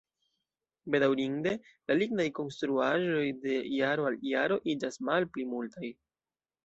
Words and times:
Bedaŭrinde, 0.93 1.51
la 1.91 1.97
lignaj 1.99 2.25
konstruaĵoj 2.39 3.27
de 3.45 3.61
jaro 3.75 4.09
al 4.13 4.19
jaro 4.33 4.59
iĝas 4.75 4.99
malpli 5.11 5.47
multaj. 5.55 5.93